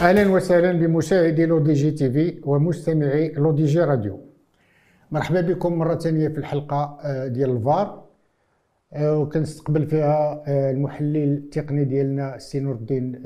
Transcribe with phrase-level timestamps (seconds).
[0.00, 4.20] أهلا وسهلا بمشاهدي L'ODJ TV ومستمعي L'ODJ Radio.
[5.10, 8.04] مرحبا بكم مرة ثانية في الحلقة آه، ديال الفار.
[8.92, 13.22] آه، وكنستقبل فيها آه، المحلل التقني ديالنا السي نور الدين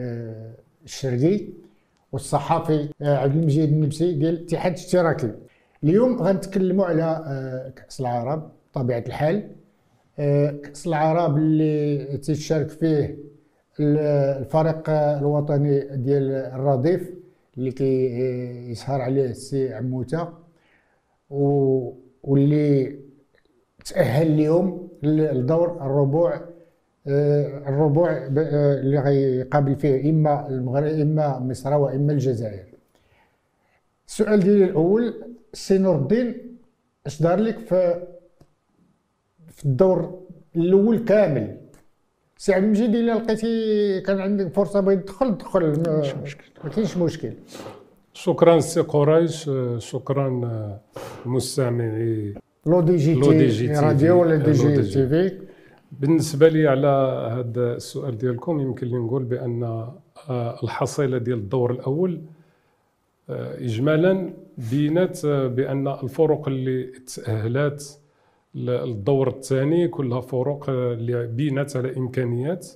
[0.84, 1.40] الشرقي
[2.12, 5.30] والصحافي عبد المجيد النبسي ديال الاتحاد الاشتراكي.
[5.84, 9.50] اليوم غنتكلموا على كأس العرب بطبيعه الحال.
[10.62, 13.33] كأس العرب اللي تشارك فيه
[13.80, 17.10] الفريق الوطني ديال الرديف
[17.58, 18.06] اللي كي
[18.70, 20.28] يسهر عليه السي عموتة
[22.24, 22.98] واللي
[23.84, 26.40] تأهل اليوم للدور الربوع
[27.06, 32.64] آه، الربوع آه، اللي غيقابل فيه إما المغرب إما مصر وإما الجزائر.
[34.08, 35.14] السؤال ديالي الأول
[35.52, 36.56] سي نور الدين
[37.06, 37.58] اش دار لك
[39.48, 40.20] في الدور
[40.56, 41.63] الأول كامل؟
[42.44, 45.66] سي عبد المجيد إلا لقيتي كان عندك فرصة بغيت تدخل دخل
[46.64, 47.32] ما كاينش مشكل.
[48.14, 50.28] شكرا سي قريش شكرا
[51.26, 52.34] مستمعي
[52.66, 55.38] L'ODJ TG Radio و L'ODJ TV؟
[56.00, 56.86] بالنسبة لي على
[57.32, 62.20] هذا السؤال ديالكم يمكن لي نقول بأن آه، الحصيلة ديال الدور الأول
[63.30, 64.32] آه، اجمالا
[64.70, 67.84] بينات بأن الفرق اللي تأهلات
[68.56, 72.66] الدور الثاني كلها فرق اللي بينات على إمكانيات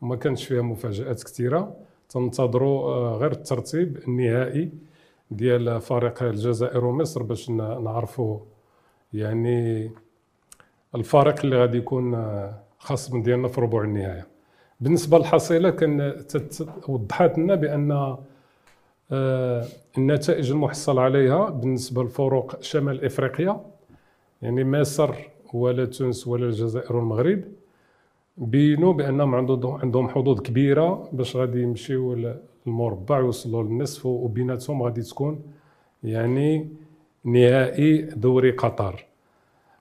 [0.00, 1.76] وما كانش فيها مفاجآت كثيرة.
[2.08, 4.70] تنتظروا آه، غير الترتيب النهائي
[5.30, 8.38] ديال فريق الجزائر ومصر باش نعرفوا
[9.12, 9.90] يعني
[10.94, 14.26] الفريق اللي غادي يكون آه، خصم ديالنا في ربع النهاية.
[14.80, 16.24] بالنسبة للحصيلة كان
[16.88, 18.16] وضحت لنا بأن
[19.12, 19.64] آه،
[19.98, 23.60] النتائج المحصل عليها بالنسبة لفرق شمال إفريقيا
[24.42, 25.14] يعني مصر
[25.52, 27.44] ولا تونس ولا الجزائر والمغرب
[28.36, 32.34] بينوا بأنهم عندهم حظوظ كبيرة باش غادي يمشيو
[32.66, 35.42] للمربع ويوصلوا للنصف وبيناتهم غادي تكون
[36.04, 36.68] يعني
[37.24, 39.04] نهائي دوري قطر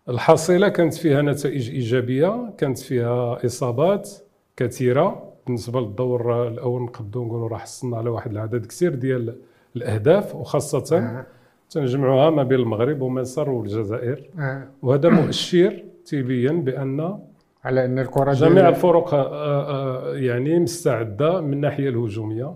[0.09, 4.09] الحصيله كانت فيها نتائج إيجابية كانت فيها إصابات
[4.57, 9.35] كثيرة بالنسبة للدور الأول نقدروا نقولوا راه حصلنا على واحد العدد كثير ديال
[9.75, 11.25] الأهداف وخاصة.
[11.69, 14.29] تنجمعوها ما بين المغرب ومصر والجزائر.
[14.39, 14.63] آه.
[14.81, 17.19] وهذا مؤشر تيبين بأن
[17.63, 22.53] على أن الكرة جميع الفرق آه، آه، يعني مستعدة من الناحية الهجومية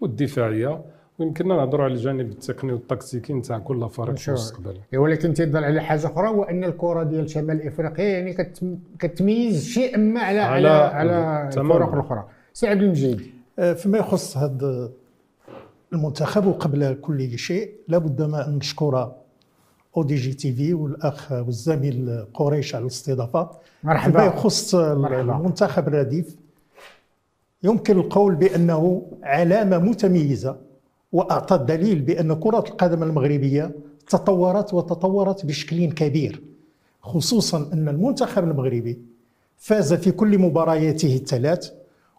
[0.00, 0.80] والدفاعية.
[1.18, 4.74] ويمكننا نهضروا على الجانب التقني والتكتيكي نتاع كل فريق في المستقبل.
[4.92, 8.32] إيه، ولكن تيظل على حاجة أخرى هو أن الكرة ديال شمال إفريقيا يعني
[8.98, 12.24] كتميز شيئا ما على على على, على الفرق الأخرى.
[12.52, 13.20] سي عبد المجيد
[13.76, 14.90] فيما يخص هذا
[15.94, 19.12] المنتخب وقبل كل شيء لابد ما أن نشكر
[19.96, 23.50] L'ODJ TV والأخ والزميل قريش على الاستضافة.
[23.84, 24.18] مرحبا.
[24.18, 26.36] ما يخص المنتخب الرديف
[27.62, 30.56] يمكن القول بأنه علامة متميزة
[31.12, 33.70] وأعطى الدليل بأن كرة القدم المغربية
[34.08, 36.42] تطورت وتطورت بشكل كبير
[37.02, 38.98] خصوصا أن المنتخب المغربي
[39.56, 41.70] فاز في كل مبارياته الثلاث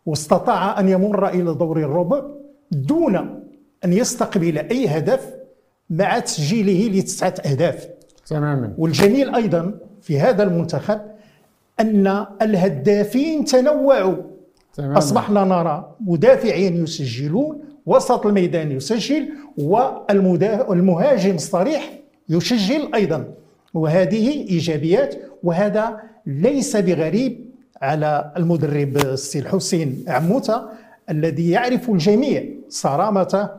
[0.06, 2.22] واستطاع أن يمر إلى دور الربع
[2.72, 3.44] دون
[3.86, 5.30] أن يستقبل أي هدف
[5.90, 7.88] مع تسجيله لتسعة أهداف.
[8.28, 8.74] تماما.
[8.78, 11.00] والجميل أيضا في هذا المنتخب
[11.80, 14.16] أن الهدافين تنوعوا.
[14.74, 14.98] تماما.
[14.98, 23.26] أصبحنا نرى مدافعين يسجلون وسط الميدان يسجل والمهاجم الصريح يسجل أيضا.
[23.74, 27.46] وهذه إيجابيات وهذا ليس بغريب
[27.82, 30.62] على المدرب السي الحسين عموتة
[31.10, 32.55] الذي يعرف الجميع.
[32.70, 33.50] صرامته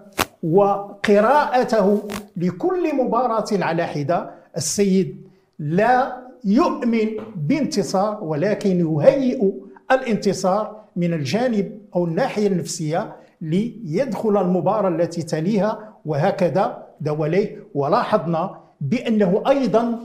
[0.43, 2.03] وقراءته
[2.37, 4.31] لكل مباراة على حدة.
[4.57, 5.29] السيد
[5.59, 9.51] لا يؤمن بانتصار ولكن يهيئ
[9.91, 19.99] الانتصار من الجانب أو الناحية النفسية ليدخل المباراة التي تليها وهكذا دوليه ولاحظنا بأنه أيضا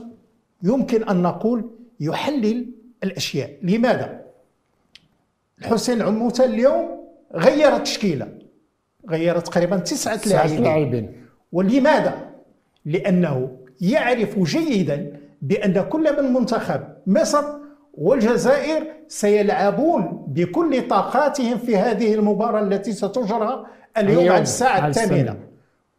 [0.62, 1.70] يمكن أن نقول
[2.00, 2.66] يحلل
[3.04, 3.50] الأشياء.
[3.62, 4.20] لماذا؟
[5.58, 6.88] الحسين عموتة اليوم
[7.34, 8.28] غير التشكيله
[9.10, 11.12] غير تقريبا تسعة لاعبين.
[11.52, 12.14] ولماذا؟
[12.84, 17.44] لأنه يعرف جيدا بأن كل من منتخب مصر
[17.94, 23.66] والجزائر سيلعبون بكل طاقاتهم في هذه المباراة التي ستجرى
[23.96, 24.88] اليوم على الساعة.
[24.88, 25.36] الثامنة.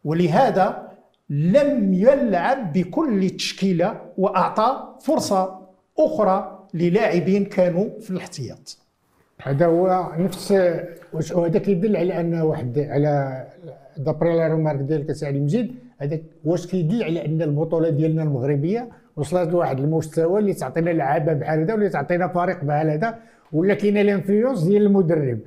[0.04, 0.88] ولهذا
[1.30, 5.60] لم يلعب بكل تشكيلة وأعطى فرصة
[5.98, 8.78] أخرى للاعبين كانوا في الاحتياط.
[9.44, 10.54] هذا هو نفس
[11.32, 13.44] وهذا كيدل على أن واحد على
[13.96, 19.52] دابري لا رومارك ديالك سعيد المجيد هذاك واش كيدل على أن البطولة ديالنا المغربية وصلت
[19.52, 23.18] لواحد المستوى اللي تعطينا لعابه بحال هذا ولا تعطينا فريق بحال هذا
[23.52, 25.38] ولا كاينة ال influence ديال المدرب.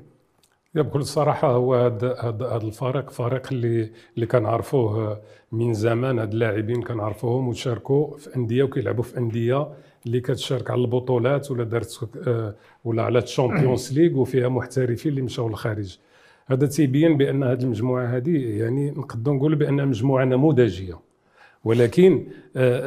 [0.82, 5.20] بكل صراحة هو هذا الفريق فريق اللي اللي كنعرفوه
[5.52, 9.68] من زمان هاد اللاعبين كنعرفوهم وشاركوا في أندية وكيلعبوا في أندية
[10.06, 12.54] اللي كتشارك على البطولات ولا دارت آه،
[12.84, 15.98] ولا على ال Champions League وفيها محترفين اللي مشاو للخارج.
[16.46, 21.07] هذا تيبين بأن هذه المجموعة هذه يعني نقدر نقول بأنها مجموعة نموذجية.
[21.64, 22.24] ولكن
[22.56, 22.80] آآ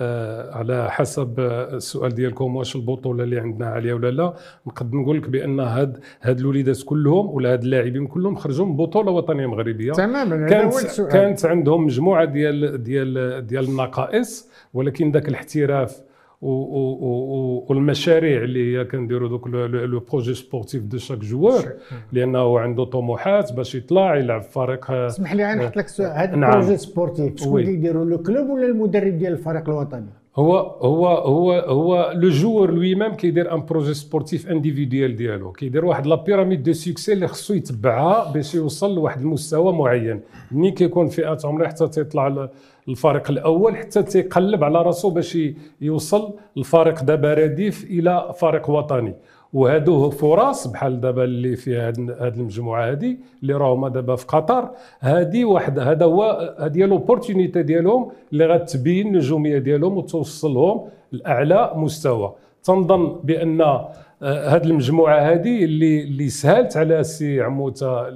[0.00, 4.34] آآ على حسب السؤال ديالكم واش البطولة اللي عندنا عالية ولا لا
[4.66, 9.10] نقدر نقول لك بأن هاد هاد الوليدات كلهم ولا هاد اللاعبين كلهم خرجوا من بطولة
[9.10, 9.92] وطنية مغربية.
[9.92, 16.05] تماما كانت كانت عندهم مجموعة ديال ديال ديال النقائص ولكن ذاك الاحتراف
[16.42, 21.72] والمشاريع اللي هي كنديروا دوك les projets sportifs de chaque joueur
[22.12, 26.50] لأنه عنده طموحات باش يطلع يلعب في فريق اسمح لي غنحط لك سؤال هذا نعم.
[26.50, 31.06] ال projet sportif شكون اللي يديروا le club ولا المدرب ديال الفريق الوطني؟ هو هو
[31.08, 36.62] هو هو le joueur lui-même كيدير un projet sportif individuel ديالو كيدير واحد la pyramide
[36.62, 40.20] de succès اللي خصو يتبعها باش يوصل لواحد المستوى معين.
[40.52, 42.48] ملي كيكون فئات عمريه حتى تيطلع
[42.88, 45.38] الفريق الأول حتى تيقلب على راسو باش
[45.80, 49.14] يوصل الفريق دابا رديف إلى فريق وطني.
[49.52, 51.98] وهادو فرص بحال دابا اللي في هاد
[52.38, 54.70] المجموعة هادي اللي راهما دابا في قطر.
[55.00, 60.80] هادي واحد هذا هو هذه l'opportunité ديالهم اللي غتبين النجومية ديالهم وتوصلهم
[61.12, 62.34] لأعلى مستوى.
[62.64, 63.80] تنظن بأن
[64.22, 68.06] هذه المجموعة هذه اللي اللي سهلت على سي عموتة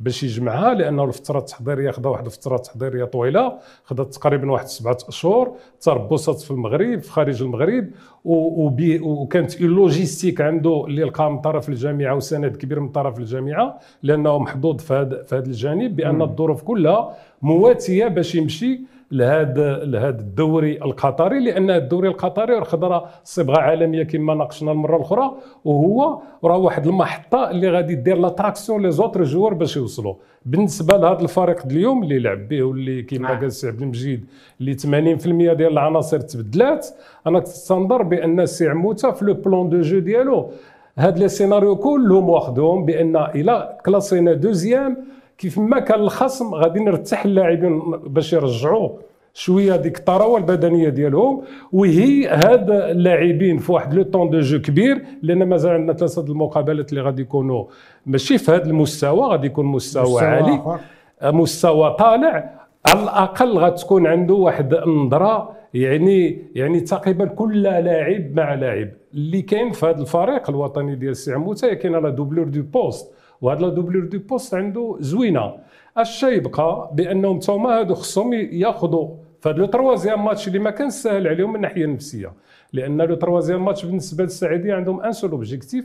[0.00, 5.52] باش يجمعها لأنه الفترة التحضيرية خدا واحد الفترة تحضيرية طويلة خدات تقريبا واحد سبعة أشهر
[5.80, 7.86] تربصت في المغرب في خارج المغرب
[8.24, 14.80] وكانت logistique عنده اللي لقى من طرف الجامعة وسند كبير من طرف الجامعة لأنه محظوظ
[14.80, 18.80] في هذا الجانب بأن الظروف كلها مواتية باش يمشي
[19.10, 25.34] لهذا لهذا الدوري القطري لأن الدوري القطري خدا صبغة عالمية كما ناقشنا المرة الأخرى
[25.64, 30.14] وهو راه واحد المحطة اللي غادي دير l'attraction les autres joueurs باش يوصلوا
[30.46, 33.36] بالنسبة لهذا الفريق اليوم اللي لعب به واللي كما نعم.
[33.36, 34.24] قال السي عبد المجيد
[34.60, 34.74] اللي
[35.18, 36.86] 80% ديال العناصر تبدلات
[37.26, 40.50] أنا كنتنظر بأن السي عموتة في le plan de jeu ديالو
[40.98, 44.96] هاد les scénarios كلهم واخدهم بأن إلى كلاسينا deuxième
[45.38, 48.90] كيف ما كان الخصم غادي نرتاح اللاعبين باش يرجعوا
[49.34, 51.42] شوية ديك الطراوة البدنية ديالهم.
[51.72, 56.90] وهي هاد اللاعبين في واحد le temps de jeu كبير لأن مازال عندنا ثلاثة المقابلات
[56.90, 57.64] اللي غادي يكونوا
[58.06, 60.80] ماشي في هذا المستوى غادي يكون مستوى, مستوى عالي آخر.
[61.22, 62.60] مستوى طالع.
[62.86, 68.88] على الأقل غتكون عنده واحد النظرة يعني يعني تقريبا كل لاعب مع لاعب.
[69.14, 73.14] اللي كاين في هذا الفريق الوطني ديال السي عموتة كاين la doublure de poste.
[73.40, 75.54] وهذا la doublure de poste عنده زوينة.
[75.96, 79.08] اش يبقى بأنهم تما هادو خصهم ياخذوا
[79.40, 82.32] فهاد le troisième match اللي ما كان سهل عليهم من الناحيه النفسية.
[82.72, 85.84] لأن le troisième match بالنسبة للسعودية عندهم un seul objectif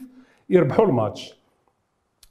[0.49, 1.38] يربحوا الماتش.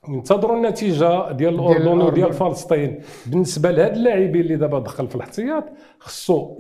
[0.09, 3.01] ينتظروا النتيجة ديال الأردن وديال فلسطين.
[3.27, 5.65] بالنسبة لهاد اللاعبين اللي دابا دخل في الاحتياط
[5.99, 6.57] خصو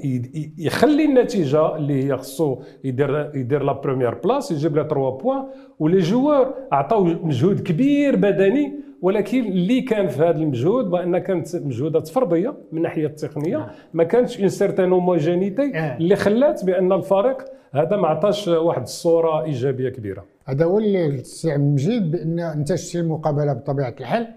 [0.58, 5.44] يخلي النتيجة اللي هي خصو يدير يدير la première place يجيب لها 3 points
[5.78, 11.56] و les joueurs عطاو مجهود كبير بدني ولكن اللي كان في هذا المجهود بان كانت
[11.56, 13.68] مجهودات فردية من الناحيه التقنية نعم.
[13.94, 19.88] ما كانتش une certaine homogénéité اللي خلات بأن الفريق هذا ما عطاش واحد الصورة إيجابية
[19.88, 20.24] كبيرة.
[20.48, 24.34] هذا هو اللي السي مجيد بأن أنت شتي المقابلة بطبيعة الحال.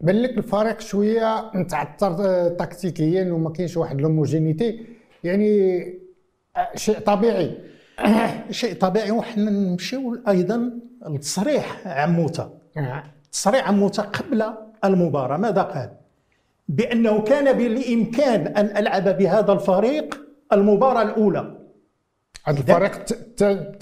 [0.00, 4.86] بان لك الفريق شوية متعثر تكتيكيا وما كاينش واحد l'homogénéité
[5.24, 5.82] يعني
[6.74, 7.58] شيء طبيعي.
[8.50, 9.10] شيء طبيعي.
[9.10, 10.70] وحنا نمشيو أيضا
[11.06, 12.50] لتصريح عموتة.
[12.76, 13.02] نعم.
[13.32, 14.44] تصريح عموتة قبل
[14.84, 15.36] المباراة.
[15.36, 15.90] ماذا قال؟
[16.68, 20.20] بأنه كان بالإمكان أن ألعب بهذا الفريق
[20.52, 21.55] المباراة الأولى.
[22.48, 22.92] هذا الفريق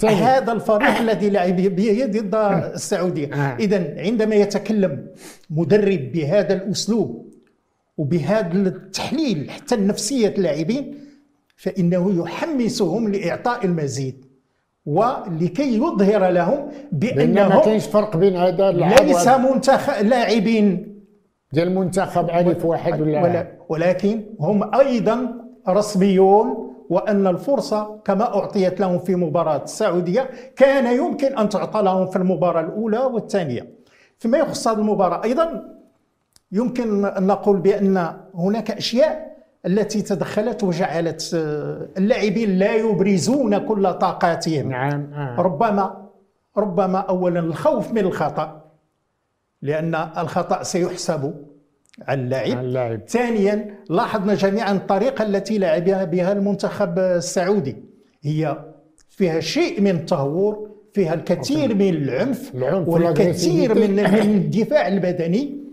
[0.05, 2.35] هذا الفريق الذي لعب به ضد
[2.73, 3.33] السعودية.
[3.33, 3.57] آه.
[3.59, 5.07] اذا عندما يتكلم
[5.49, 7.33] مدرب بهذا الأسلوب
[7.97, 10.95] وبهذا التحليل حتى نفسية اللاعبين
[11.55, 14.25] فإنه يحمسهم لإعطاء المزيد
[14.85, 20.95] ولكي يظهر لهم بانه ما كاينش فرق بين هذا ليس منتخب لاعبين.
[21.53, 25.33] ديال المنتخب عنيف واحد ولا ولكن هم أيضا
[25.69, 32.15] رسميون وأن الفرصة كما أعطيت لهم في مباراة السعودية كان يمكن أن تعطى لهم في
[32.15, 33.69] المباراة الأولى والثانية
[34.19, 35.75] فيما يخص هذه المباراة أيضا
[36.51, 44.69] يمكن أن نقول بأن هناك أشياء التي تدخلت وجعلت آه، اللاعبين لا يبرزون كل طاقاتهم
[44.69, 45.35] نعم آه.
[45.41, 46.05] ربما
[46.57, 48.61] ربما اولا الخوف من الخطأ
[49.61, 51.33] لأن الخطأ سيحسب
[52.01, 57.75] على اللاعب اللاعب ثانيا لاحظنا جميعا الطريقة التي لعب بها المنتخب السعودي.
[58.23, 58.57] هي
[59.09, 65.65] فيها شيء من التهور فيها الكثير من العنف العنف والكثير من الدفاع البدني.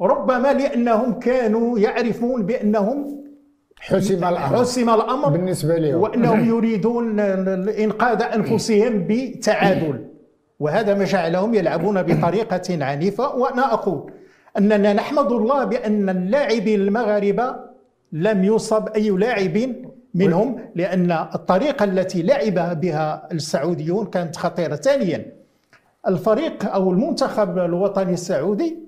[0.00, 3.24] ربما لأنهم كانوا يعرفون بأنهم
[3.80, 4.58] حسم الأمر.
[4.58, 5.28] حسم الأمر.
[5.28, 6.00] بالنسبة لهم.
[6.00, 7.20] وأنهم يريدون
[7.70, 10.04] إنقاذ أنفسهم بتعادل.
[10.60, 13.34] وهذا ما جعلهم يلعبون بطريقة عنيفة.
[13.36, 14.10] وأنا أقول
[14.58, 17.56] أننا نحمد الله بأن اللاعبين المغاربة
[18.12, 19.58] لم يصب أي لاعب
[20.14, 24.76] منهم لأن الطريقة التي لعب بها السعوديون كانت خطيرة.
[24.76, 25.32] ثانيا
[26.08, 28.78] الفريق أو المنتخب الوطني السعودي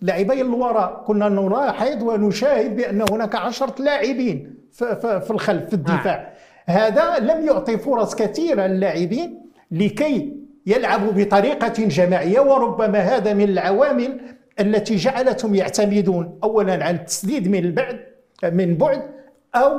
[0.00, 6.32] لاعبي الوراء كنا نلاحظ ونشاهد بأن هناك عشرة لاعبين في الخلف في الدفاع.
[6.66, 10.36] هذا لم يعطي فرص كثيرة للاعبين لكي
[10.66, 14.20] يلعبوا بطريقة جماعية وربما هذا من العوامل
[14.60, 18.00] التي جعلتهم يعتمدون اولا على التسديد من البعد
[18.44, 19.02] من بعد
[19.54, 19.70] أو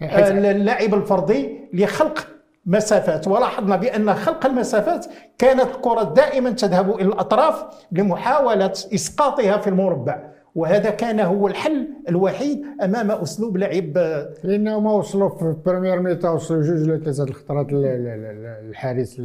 [0.00, 2.26] حيث- اللاعب الفردي لخلق
[2.66, 3.28] مسافات.
[3.28, 5.06] ولاحظنا بأن خلق المسافات
[5.38, 10.28] كانت الكرة دائما تذهب إلى الأطراف لمحاولة إسقاطها في المربع.
[10.54, 13.98] وهذا كان هو الحل الوحيد أمام أسلوب لعب.
[14.44, 19.20] لانهم وصلوا في البريمير ميتا وصلوا جوج ولا ثلاثة الخطرات الحارس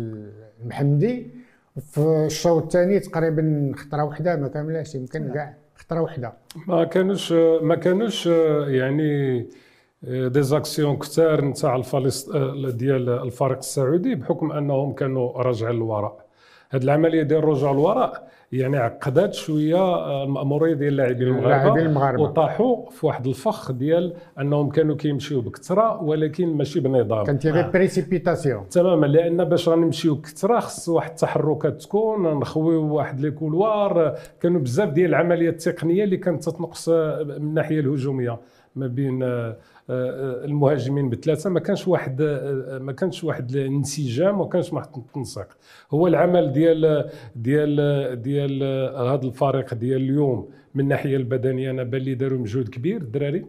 [0.63, 1.42] المحمدي.
[1.79, 6.33] في الشوط الثاني تقريبا خطرة واحدة ما كاملاش يمكن كاع خطرة واحدة
[6.67, 8.25] ما كانوش ما كانوش
[8.67, 9.45] يعني
[10.03, 12.37] des actions كثار نتاع الفلسط...
[12.67, 16.25] ديال الفريق السعودي بحكم أنهم كانوا راجعين للوراء.
[16.69, 22.23] هذه العملية ديال الرجوع للوراء يعني عقدت شوية المأمورية ديال اللاعبين اللاعبين المغاربة المغاربة.
[22.23, 27.25] وطاحوا في واحد الفخ ديال أنهم كانوا كيمشيو بكثرة ولكن ماشي بنظام.
[27.25, 33.31] كانت غير précipitation تماما لأن باش غنمشيو كثره خص واحد التحركات تكون نخويو واحد les
[33.31, 34.15] couloirs.
[34.41, 38.39] كانوا بزاف ديال العمليات التقنية اللي كانت تتنقص من الناحية الهجومية
[38.75, 39.57] ما بين آه، آه،
[39.89, 41.49] المهاجمين بثلاثة.
[41.49, 45.47] ما كانش واحد آه، ما كانش واحد الانسجام وما كانش واحد التنسيق.
[45.91, 48.63] هو العمل ديال ديال ديال
[48.97, 53.45] هذا الفريق ديال اليوم من الناحيه البدنية أنا بان لي داروا مجهود كبير الدراري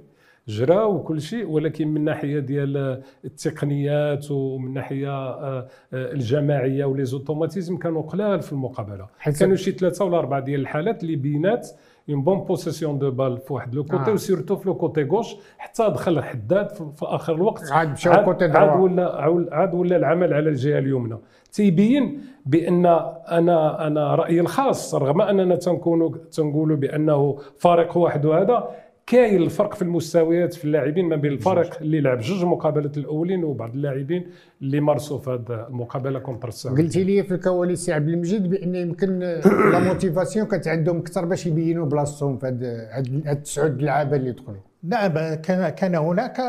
[0.49, 7.77] جراو وكل شيء ولكن من ناحية ديال التقنيات ومن ناحية آه، آه، الجماعية ولي زوتوماتيزم
[7.77, 9.07] كانوا قلال في المقابلة.
[9.39, 11.69] كانوا شي ثلاثة ولا أربعة ديال الحالات اللي بينات
[12.11, 14.15] une bonne possession de balle في واحد le côté آه.
[14.15, 18.45] و surtout في le côté gauche حتى دخل حداد في, آخر الوقت عاد عاد, côté
[18.45, 18.81] عاد.
[18.81, 19.17] ولا
[19.53, 21.17] عاد- ولا العمل على الجهة اليمنى
[21.53, 28.69] تيبين بأن أنا أنا رأيي الخاص رغم أننا تنكونوا تنقولوا بأنه فريق واحد وهذا
[29.07, 33.75] كاين الفرق في المستويات في اللاعبين ما بين الفريق اللي لعب جوج مقابلات الأولين وبعض
[33.75, 34.31] اللاعبين
[34.63, 39.19] اللي مارسوا في هذه المقابلة contre السعوديه قلتي لي في الكواليس عبد المجيد بأن يمكن
[39.73, 44.61] la motivation كانت عندهم أكثر باش يبينوا بلاصتهم في هاد هاد التسعود لعابة اللي دخلوا
[44.83, 46.41] نعم كان كان هناك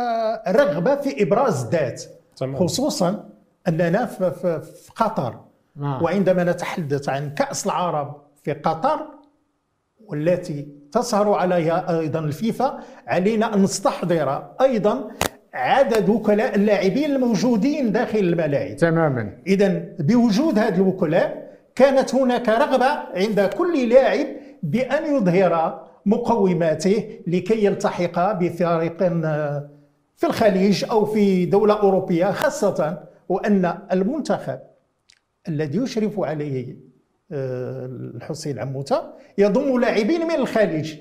[0.47, 2.03] رغبة في إبراز الذات.
[2.55, 3.29] خصوصا
[3.67, 5.39] أننا في, في, في قطر
[5.81, 6.03] آه.
[6.03, 8.99] وعندما نتحدث عن كأس العرب في قطر
[10.07, 12.79] والتي تسهر عليها أيضا الفيفا.
[13.07, 15.07] علينا أن نستحضر أيضا
[15.53, 18.75] عدد وكلاء اللاعبين الموجودين داخل الملاعب.
[18.75, 19.37] تماما.
[19.47, 22.85] اذا بوجود هذه الوكلاء كانت هناك رغبة
[23.15, 24.27] عند كل لاعب
[24.63, 29.69] بأن يظهر مقوماته لكي يلتحق بفريق آه،
[30.15, 34.59] في الخليج أو في دولة أوروبية خاصة وأن المنتخب
[35.47, 36.75] الذي يشرف عليه
[37.31, 39.01] الحسين عموتة
[39.37, 40.95] يضم لاعبين من الخليج.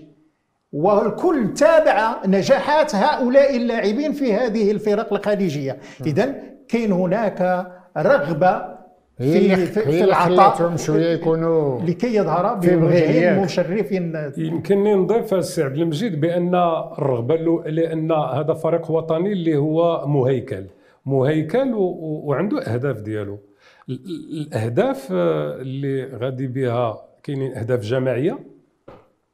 [0.72, 5.78] والكل تابع نجاحات هؤلاء اللاعبين في هذه الفرق الخليجية.
[6.06, 6.34] اذا
[6.68, 7.66] كاين هناك
[7.98, 8.74] رغبة
[9.18, 13.42] في, في, هي في العطاء شوية يكونوا لكي يظهر في بوجه.
[13.44, 13.92] مشرف
[14.38, 20.64] يمكنني نضيف السي عبد المجيد بأن الرغبة لأن هذا فريق وطني اللي هو مهيكل.
[21.06, 23.32] مهيكل وعنده أهداف ديالو.
[23.34, 23.53] ال- ال-
[23.88, 28.38] الأهداف آه، اللي غادي بها كاينين أهداف جماعية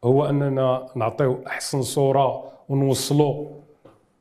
[0.05, 3.49] هو أننا نعطيو أحسن صورة ونوصلوا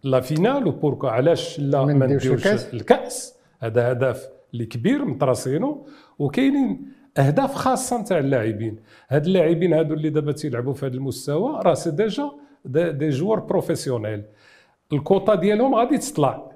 [0.03, 3.35] la finale و pourquoi علاش لا ما نديروش؟ الكاس.
[3.59, 5.87] هذا هدف اللي كبير متراسينو
[6.19, 8.79] وكاينين أهداف خاصة نتاع اللاعبين.
[9.09, 12.31] هاد اللاعبين هادو اللي دابا تيلعبوا في هذا المستوى راه c'est déjà
[12.65, 14.23] des, des joueurs professionnels.
[14.93, 16.51] ال cota ديالهم غادي تطلع.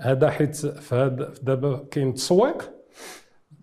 [0.00, 2.73] هذا حيت في هذا دابا كاين تسويق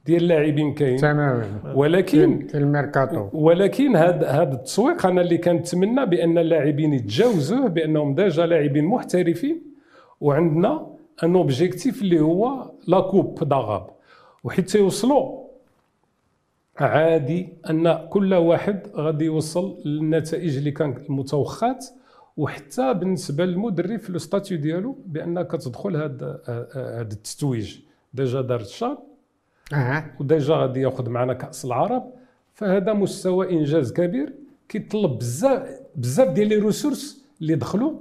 [0.05, 0.97] ديال اللاعبين كاين.
[0.97, 1.73] تماما.
[1.75, 8.45] ولكن في الميركاتو ولكن هذا هذا التسويق أنا اللي كنتمنى بأن اللاعبين يتجاوزوه بأنهم déjà
[8.45, 9.61] لاعبين محترفين
[10.21, 10.87] وعندنا
[11.23, 13.87] un objectif اللي هو la Coupe d'Arabe
[14.43, 15.41] وحيت تيوصلوا
[16.77, 21.85] عادي أن كل واحد غادي يوصل للنتائج اللي كانت المتوخات
[22.37, 26.41] وحتى بالنسبة للمدرب في ال statut ديالو بانك تدخل هذا
[26.75, 27.79] هذا التتويج.
[28.13, 28.97] déjà دار ال CHAN
[29.73, 30.05] أه.
[30.19, 32.11] و déjà غادي ياخذ معنا كأس العرب.
[32.53, 34.33] فهذا مستوى إنجاز كبير.
[34.69, 37.93] كيطلب بزاف بزاف ديال les ressources اللي دخلوا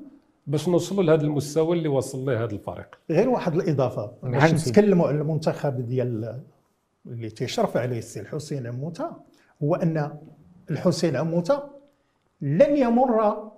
[0.47, 2.99] باش نوصلوا لهذا المستوى اللي وصل له هذا الفريق.
[3.11, 4.13] غير واحد الإضافة.
[4.23, 4.55] باش نعم.
[4.55, 6.41] نتكلموا على المنتخب ديال
[7.07, 9.11] اللي تيشرف عليه السي الحسين عموتة
[9.63, 10.11] هو أن
[10.71, 11.63] الحسين عموتة
[12.41, 13.51] لن يمر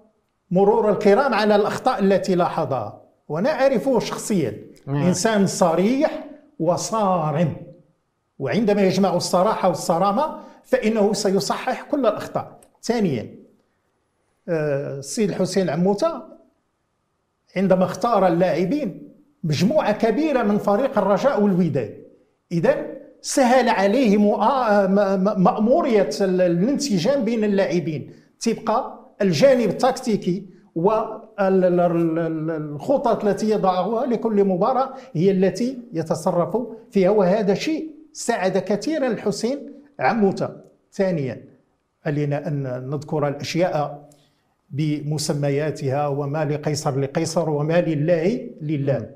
[0.50, 3.02] مرور الكرام على الأخطاء التي لاحظها.
[3.28, 4.57] وأنا اعرفه شخصيا.
[4.87, 4.97] نعم.
[4.97, 6.28] إنسان صريح
[6.59, 7.57] وصارم.
[8.43, 12.59] وعندما يجمع الصراحة والصرامة فإنه سيصحح كل الأخطاء.
[12.83, 13.35] ثانيا
[14.49, 16.23] آه، السيد الحسين عموتة
[17.57, 19.09] عندما اختار اللاعبين
[19.45, 22.03] مجموعة كبيرة من فريق الرجاء والوداد.
[22.53, 22.87] اذا
[23.21, 28.13] سهل عليه م- مأمورية الانسجام بين اللاعبين.
[28.41, 30.47] تبقى الجانب التكتيكي
[31.99, 36.57] والخطط التي يضعها لكل مباراة هي التي يتصرف
[36.91, 37.11] فيها.
[37.11, 40.49] وهذا شيء ساعد كثيرا الحسين عموته
[40.92, 41.45] ثانيا
[42.07, 44.09] علينا أن نذكر الأشياء
[44.71, 49.11] بمسمياتها وما لقيصر لقيصر وما لله لله.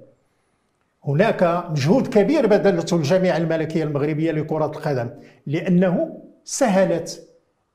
[1.04, 5.10] هناك مجهود كبير بذلته الجامعة الملكية المغربية لكرة القدم
[5.46, 7.28] لأنه سهلت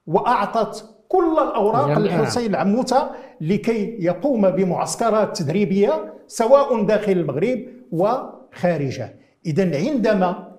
[0.07, 1.99] وأعطت كل الأوراق.
[1.99, 3.09] للحسين العموتة
[3.41, 7.59] لكي يقوم بمعسكرات تدريبية سواء داخل المغرب
[7.91, 9.15] وخارجه.
[9.45, 10.50] إذا عندما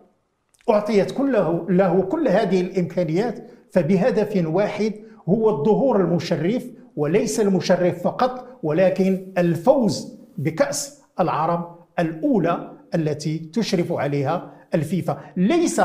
[0.71, 4.93] أعطيت كله له كل هذه الإمكانيات فبهدف واحد
[5.29, 6.67] هو الظهور المشرف
[6.97, 15.21] وليس المشرف فقط ولكن الفوز بكأس العرب الأولى التي تشرف عليها الفيفا.
[15.37, 15.81] ليس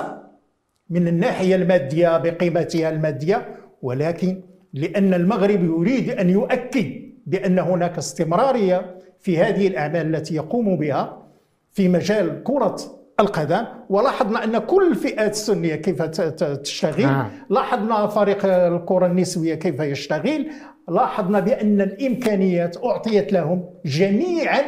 [0.89, 4.41] من الناحية المادية بقيمتها المادية ولكن
[4.74, 6.92] لأن المغرب يريد أن يؤكد
[7.25, 11.24] بأن هناك استمرارية في هذه الأعمال التي يقوم بها
[11.72, 12.77] في مجال كرة
[13.20, 17.01] القدم ولاحظنا أن كل الفئات السنية كيف تشتغل.
[17.01, 17.30] نعم.
[17.50, 20.48] لاحظنا فريق الكرة النسوية كيف يشتغل.
[20.90, 24.62] لاحظنا بأن الإمكانيات أعطيت لهم جميعا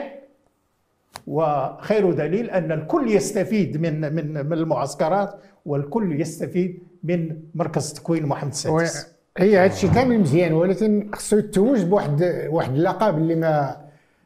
[1.28, 5.34] وخير دليل أن الكل يستفيد من من من المعسكرات
[5.66, 9.08] والكل يستفيد من مركز تكوين محمد و- السادس
[9.38, 13.78] هي هذا الشيء كامل مزيان ولكن خصو يتوج بواحد واحد اللقب اللي ما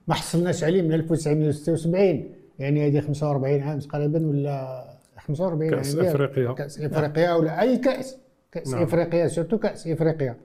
[0.07, 4.85] ما حصلناش عليه من 1976 يعني هذه 45 عام تقريبا ولا
[5.17, 6.51] 45 عام كأس ديال أفريقيا.
[6.51, 8.17] كأس إفريقيا ولا أي كأس.
[8.51, 8.83] كأس نعم.
[8.83, 10.37] إفريقيا surtout كأس إفريقيا.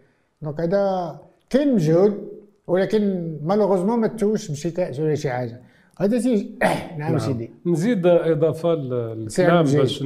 [0.43, 2.29] donc هذا كاين مجهود
[2.67, 5.61] ولكن malheureusement ما توش بشي كأس ولا شي حاجة.
[6.01, 6.59] هذا سي
[6.99, 7.51] نعم سيدي.
[7.67, 9.65] نزيد إضافة للكلام.
[9.65, 10.03] باش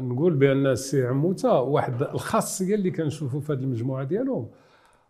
[0.00, 4.48] نقول بأن السي عموتة واحد الخاصية اللي كنشوفوا في هذه المجموعة ديالهم.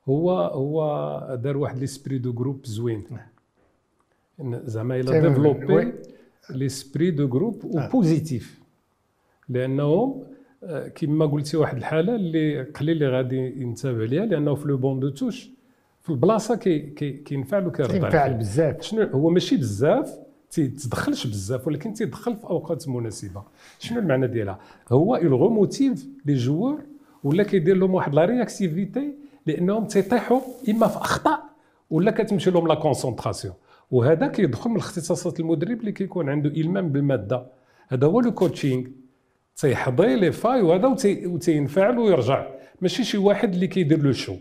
[0.08, 3.04] هو هو دار واحد l'esprit de groupe زوين.
[3.10, 3.16] إن
[4.44, 5.20] زعما إلى.
[5.20, 5.92] développé.
[6.50, 8.60] l'esprit de groupe و positif
[9.48, 10.22] لانهم
[10.64, 15.00] آه، كما قلتي واحد الحالة اللي قليل اللي غادي ينتبه ليها لأنه في le banc
[15.00, 15.50] de touche
[16.02, 18.82] في البلاصة كي كي كينفعل وكيرضى كينفعل بزاف.
[18.82, 20.18] شنو هو ماشي بزاف
[20.50, 23.42] تيتدخلش بزاف ولكن تيدخل في أوقات مناسبة.
[23.78, 26.78] شنو المعنى ديالها؟ هو il remotive les joueurs
[27.24, 29.14] ولا كيدير لهم واحد la réactivité
[29.46, 31.42] لأنهم تيطيحوا إما في أخطاء
[31.90, 33.54] ولا كتمشي لهم la concentration
[33.90, 37.46] وهذا كيدخل من اختصاصات المدرب اللي كيكون عنده إلمام بالمادة.
[37.88, 38.84] هذا هو le coaching
[39.56, 42.46] تيحضي les failles وهذا وتي- وتينفعل ويرجع.
[42.80, 44.34] ماشي شي واحد اللي كيدير له شو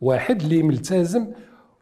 [0.00, 1.26] واحد اللي ملتزم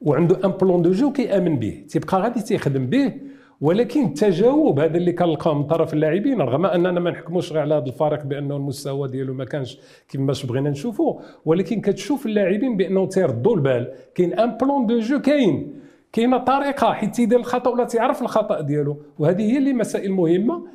[0.01, 1.85] وعنده un plan de jeu كيأمن به.
[1.89, 3.13] تيبقى غادي تيخدم به.
[3.61, 7.85] ولكن التجاوب هذا اللي كنلقاو من طرف اللاعبين رغم أننا ما نحكموش غير على هذا
[7.87, 11.23] الفريق بأنه المستوى ديالو ما كانش كيفاش بغينا نشوفوه.
[11.45, 13.95] ولكن كتشوف اللاعبين بأنه تيردوا البال.
[14.15, 15.84] كاين un plan de jeu كاين.
[16.15, 18.97] كاينة طريقة حيت تيدير الخطأ ولا تيعرف الخطأ ديالو.
[19.19, 20.67] وهذه هي اللي مسائل مهمة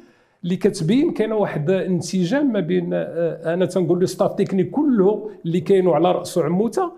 [0.43, 5.61] اللي كتبين كاينة واحد انسجام ما بين آه، أنا تنقول le staff technique كله اللي
[5.61, 6.91] كاينوا على راسه عموتة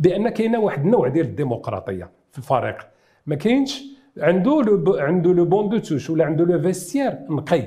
[0.00, 2.76] بأن كاينة واحد النوع ديال الديمقراطية في الفريق.
[3.26, 3.84] ما كاينش
[4.18, 7.62] عنده لو عنده le banc de touche ولا عنده le vestiaire نقي.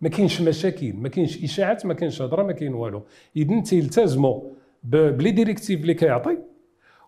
[0.00, 3.02] ما كاينش مشاكل ما كاينش إشاعات ما كاينش هضرة ما كاين والو.
[3.36, 4.40] اذا تيلتزموا
[4.84, 6.38] ب les directives اللي كيعطي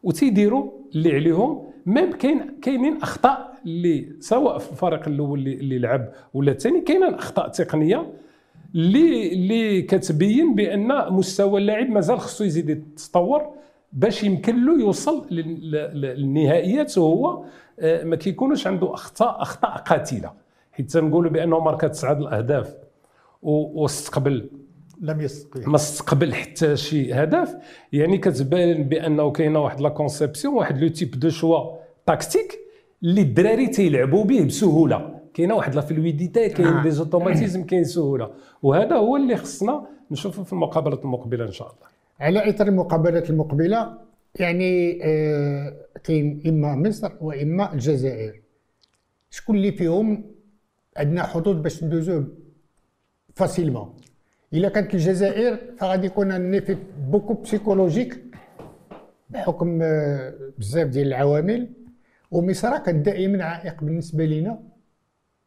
[0.05, 1.63] وتيديروا اللي عليهم.
[1.87, 7.15] même كاين كاينين أخطاء اللي سواء في الفريق الأول اللي, اللي لعب ولا الثاني كاينين
[7.15, 8.13] أخطاء تقنية
[8.75, 13.43] اللي اللي كتبين بأن مستوى اللاعب مازال خصو يزيد يتطور
[13.93, 16.99] باش يمكن له يوصل لل- لل- للنهائيات.
[16.99, 17.45] وهو
[17.81, 20.33] آه، ما كيكونوش عنده اخطاء أخطاء قاتلة.
[20.73, 22.75] حيت تنقولوا بأنه ماركا تسعه الأهداف
[23.43, 24.49] واستقبل
[25.01, 27.55] لم يستطيع ما استقبل حتى شي هدف.
[27.93, 32.59] يعني كتبان بأنه كاينة واحد la conception واحد le type de choix tactique
[33.03, 35.21] اللي الدراري تيلعبوا به بسهولة.
[35.35, 36.83] كاينة واحد la fluidité كاين.
[36.83, 38.31] des automatismes كاين سهولة.
[38.63, 41.87] وهذا هو اللي خصنا نشوفه في المقابلات المقبلة إن شاء الله.
[42.21, 43.99] على اثر المقابلات المقبلة
[44.35, 48.41] يعني آه كاين إما مصر وإما الجزائر.
[49.31, 50.25] شكون اللي فيهم
[50.97, 52.29] عندنا حظوظ باش ندوزوه
[53.35, 53.95] facilement
[54.55, 56.61] إلا كانت الجزائر فغادي يكون un
[57.11, 58.25] beaucoup psychologique
[59.31, 61.69] بحكم آه، بزاف ديال العوامل.
[62.31, 64.59] ومصر كانت دائما عائق بالنسبة لنا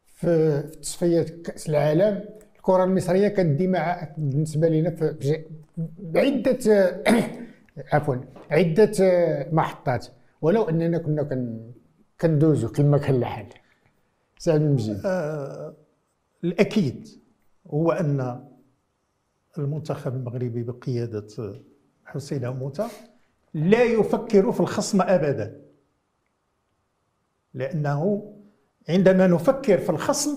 [0.06, 2.24] في في تصفيات كأس العالم.
[2.56, 5.43] الكرة المصرية كانت ديما عائق بالنسبة لنا في
[6.00, 7.04] بعده آه،
[7.93, 8.15] عفوا
[8.52, 10.08] عدة آه، محطات.
[10.41, 11.72] ولو أننا كنا كن-
[12.22, 13.46] كندوزو كما كان الحال.
[14.38, 15.02] سعد المجيد.
[15.06, 15.74] آه،
[16.43, 17.08] الأكيد
[17.70, 18.39] هو أن
[19.60, 21.28] المنتخب المغربي بقيادة
[22.06, 22.88] حسين موتى
[23.54, 23.84] لا.
[23.84, 25.62] يفكر في الخصم أبدا.
[27.54, 28.32] لأنه
[28.89, 30.32] عندما نفكر في الخصم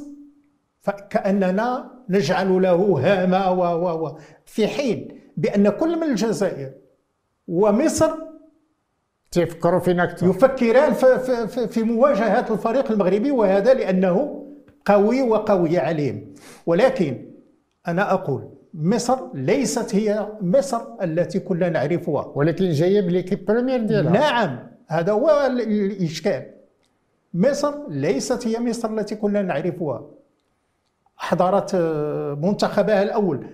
[0.81, 6.73] فكأننا نجعل له هامة و و و في حين بأن كل من الجزائر
[7.49, 8.11] ومصر
[9.31, 14.47] تفكروا فينا أكثر يفكران في- في- في- في مواجهة الفريق المغربي وهذا لأنه
[14.85, 16.35] قوي وقوي عليهم.
[16.67, 17.31] ولكن
[17.89, 22.33] أنا أقول مصر ليست هي مصر التي كنا نعرفها.
[22.35, 24.13] ولكن جاية ب l'équipe première ديالها.
[24.13, 26.47] نعم هذا هو ال- الإشكال.
[27.35, 30.07] مصر ليست هي مصر التي كنا نعرفها.
[31.17, 33.47] حضرت آه، منتخبها الأول.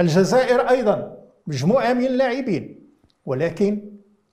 [0.00, 1.16] الجزائر أيضا
[1.46, 2.80] مجموعة من اللاعبين.
[3.26, 3.80] ولكن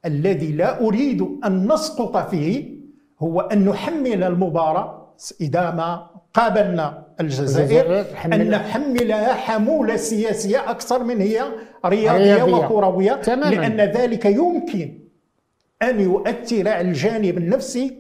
[0.05, 2.75] الذي لا أريد أن نسقط فيه
[3.19, 11.41] هو أن نحمل المباراة إذا ما قابلنا الجزائر أن نحملها حمولة سياسية أكثر من هي
[11.85, 12.43] رياضية.
[12.65, 13.55] وكروية تماماً.
[13.55, 14.93] لأن ذلك يمكن
[15.81, 17.97] أن يؤثر على الجانب النفسي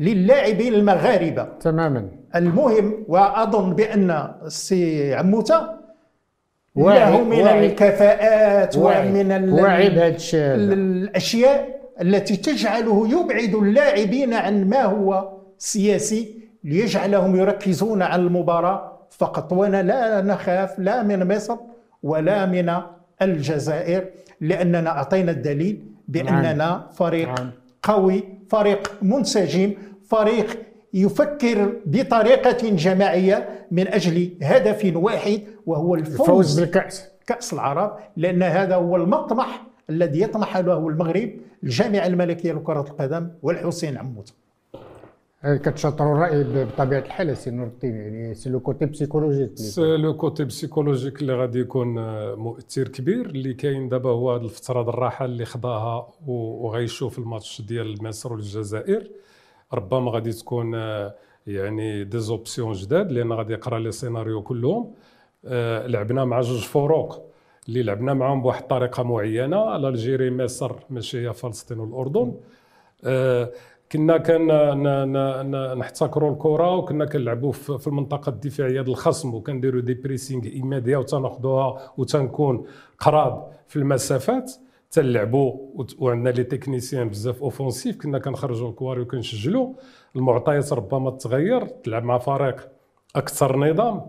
[0.00, 5.60] للاعبين المغاربة تماما المهم وأظن بأن السي عموتة
[6.76, 7.66] له من واعي.
[7.66, 9.08] الكفاءات واعي.
[9.10, 9.32] ومن.
[9.32, 9.52] ال-
[10.72, 19.82] الأشياء التي تجعله يبعد اللاعبين عن ما هو سياسي ليجعلهم يركزون على المباراة فقط وأنا
[19.82, 21.56] لا نخاف لا من مصر
[22.02, 22.72] ولا من
[23.22, 24.04] الجزائر
[24.40, 27.50] لأننا أعطينا الدليل بأننا فريق نعم.
[27.82, 29.72] قوي فريق منسجم
[30.08, 30.58] فريق
[30.94, 37.08] يفكر بطريقة جماعية من أجل هدف واحد وهو الفوز الفوز بالكأس.
[37.26, 41.30] كأس العرب لأن هذا هو المطمح الذي يطمح له المغرب
[41.62, 44.32] الجامعة الملكية لكرة القدم والحسين عموت
[45.44, 50.16] هذا كتشاطروا الرأي بطبيعة الحال سي نور الدين يعني سي لو كوتي بسيكولوجيك سي لو
[50.16, 55.24] كوتي بسيكولوجيك اللي غادي يكون آه، مؤثر كبير اللي كاين دابا هو هذه الفترة الراحة
[55.24, 59.10] اللي خضاها وغيشوف الماتش ديال مصر والجزائر.
[59.74, 61.14] ربما غادي تكون آه،
[61.46, 64.94] يعني des options جداد لأن غادي يقرأ les scénarios كلهم.
[65.44, 67.24] آه، لعبنا مع جوج فروق
[67.68, 69.76] اللي لعبنا معاهم بواحد الطريقة معينة.
[69.76, 72.34] L'Algérie مصر ماشي هي فلسطين والأردن.
[73.94, 80.98] كنا كان نحتكروا الكرة وكنا كنلعبوا في المنطقة الدفاعية ديال الخصم وكنديروا des pressings immédiats
[80.98, 82.66] وتناخذوها وتنكون
[82.98, 84.52] قراب في المسافات.
[84.90, 85.56] تنلعبوا
[85.98, 89.72] وعندنا les techniciens بزاف offensifs كنا كنخرجوا الكواري وكنسجلوا
[90.16, 92.68] المعطيات ربما تغير تلعب مع فريق
[93.16, 94.06] أكثر نظام.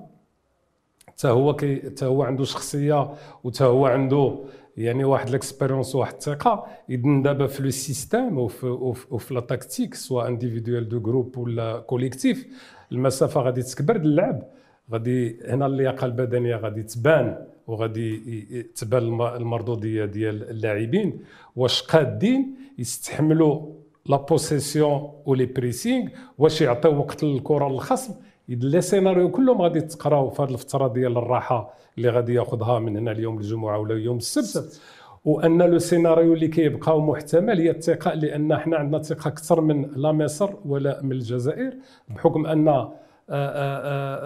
[1.08, 1.54] حتى هو
[1.86, 4.36] حتى هو عنده شخصية وتا هو عنده
[4.78, 6.66] يعني واحد ال expérience وواحد الثقة.
[6.90, 12.48] اذا دابا في le système وفي la tactique سواء individuelle de groupe ولا collective
[12.92, 14.44] المسافة غادي تكبر اللعب.
[14.92, 21.20] غادي هنا اللياقه البدنية غادي تبان وغادي تبان الم- المردوديه ديال اللاعبين.
[21.56, 28.14] واش قادين؟ يستحملوا la possession و les pressings واش يعطيو وقت للكرة للخصم
[28.50, 33.12] لي سيناريو كلهم غادي تقراو في هذه الفترة ديال الراحة اللي غادي ياخذها من هنا
[33.12, 34.82] اليوم الجمعة ولا يوم السبت.
[35.26, 40.12] وأن لو سيناريو اللي كيبقى محتمل هي الثقة لأن حنا عندنا ثقة أكثر من لا
[40.12, 41.74] مصر ولا من الجزائر
[42.10, 42.94] بحكم أن آه،
[43.30, 44.20] آه، آه،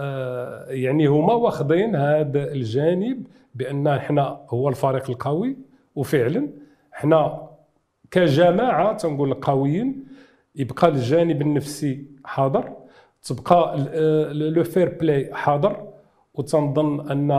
[0.68, 3.24] آه، يعني هما واخدين هذا الجانب
[3.56, 5.58] بأن حنا هو الفريق القوي.
[5.96, 6.48] وفعلا
[6.92, 7.50] حنا
[8.12, 10.06] كجماعة تنقول قويين
[10.56, 12.79] يبقى الجانب النفسي حاضر.
[13.24, 13.78] تبقى
[14.34, 15.88] le fair-play حاضر
[16.34, 17.32] وتنظن أن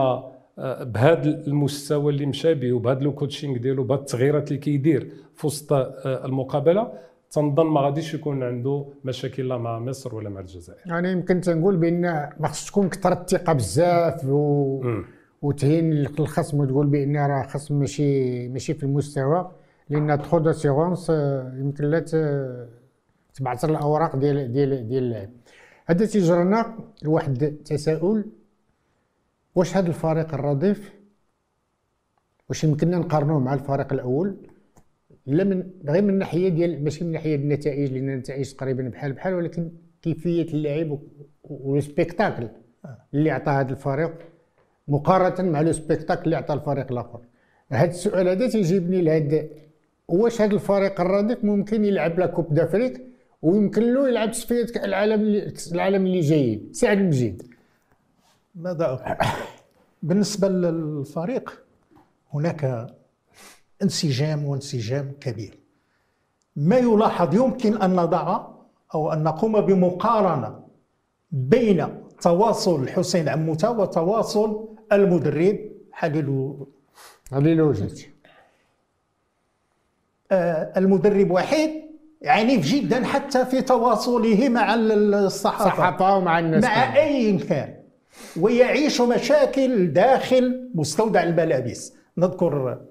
[0.59, 5.47] آه، بهذا المستوى اللي مشى به وبهذا le coaching ديالو بهذه التغييرات اللي كيدير في
[5.47, 6.91] وسط آه، المقابلة
[7.31, 10.79] تنظن ما غاديش يكون عنده مشاكل لا مع مصر ولا مع الجزائر.
[10.85, 12.01] يعني يمكن تنقول بأن
[12.39, 14.81] ما خصش تكون كثرت الثقة بزاف و...
[15.41, 19.51] وتهين الخصم وتقول بأن راه خصم ماشي ماشي في المستوى
[19.89, 21.09] لأن تخو داسيغونس
[21.59, 21.99] يمكن لا
[23.33, 25.29] تبعثر الأوراق ديال ديال ديال اللاعب.
[25.91, 28.25] هذا تيجرنا لواحد التساؤل.
[29.55, 30.93] واش هذا الفريق الرديف
[32.49, 34.35] واش يمكننا نقارنوه مع الفريق الأول؟
[35.25, 39.33] لا من غير من الناحيه ديال ماشي من ناحية النتائج لأن النتائج تقريبا بحال بحال
[39.33, 40.99] ولكن كيفية اللعب
[41.43, 42.47] والسبيكتاكل
[43.13, 44.13] اللي عطى هذا الفريق
[44.87, 47.21] مقارنة مع لو سبيكتاكل اللي عطى الفريق الآخر.
[47.71, 49.47] هذا السؤال هذا تيجيبني لهذا
[50.07, 53.10] واش هذا الفريق الرديف ممكن يلعب لا كوب دافريك
[53.41, 57.43] ويمكن له يلعب تصفيه العالم اللي العالم اللي جايين سعد المجيد
[58.55, 59.17] ماذا
[60.03, 61.63] بالنسبة للفريق
[62.33, 62.87] هناك
[63.83, 65.57] انسجام وانسجام كبير.
[66.55, 68.47] ما يلاحظ يمكن أن نضع
[68.95, 70.59] أو أن نقوم بمقارنة
[71.31, 71.87] بين
[72.21, 75.59] تواصل حسين عموتة وتواصل المدرب
[75.91, 76.55] حليل
[77.31, 77.61] حليل
[80.31, 81.80] آه، المدرب وحيد
[82.25, 87.75] عنيف جدا حتى في تواصله مع الصحافه الصحافه ومع الناس مع أي كان
[88.39, 91.93] ويعيش مشاكل داخل مستودع الملابس.
[92.17, 92.81] نذكر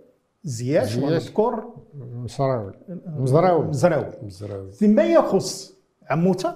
[0.42, 1.64] زياش ونذكر
[1.94, 2.72] مزراوي.
[3.18, 4.12] مزراوي.
[4.22, 4.72] مزراوي.
[4.72, 5.74] فيما يخص
[6.10, 6.54] عموتة